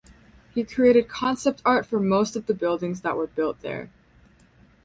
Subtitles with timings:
[0.55, 3.91] He created concept art for most of the buildings that were built there.